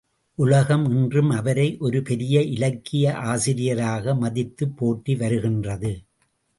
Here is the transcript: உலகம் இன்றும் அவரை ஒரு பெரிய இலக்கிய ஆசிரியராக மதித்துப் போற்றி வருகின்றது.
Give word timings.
உலகம் 0.35 0.85
இன்றும் 0.89 1.29
அவரை 1.29 1.77
ஒரு 1.79 2.01
பெரிய 2.01 2.41
இலக்கிய 2.41 3.15
ஆசிரியராக 3.15 4.15
மதித்துப் 4.15 4.77
போற்றி 4.77 5.15
வருகின்றது. 5.15 5.99